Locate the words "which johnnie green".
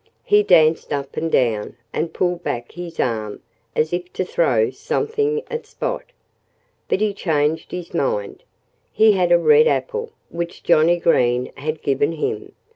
10.31-11.51